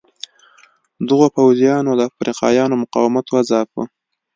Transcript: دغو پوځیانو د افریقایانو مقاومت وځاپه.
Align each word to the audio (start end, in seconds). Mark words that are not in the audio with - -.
دغو 1.07 1.27
پوځیانو 1.35 1.91
د 1.95 2.01
افریقایانو 2.09 2.79
مقاومت 2.83 3.25
وځاپه. 3.29 3.83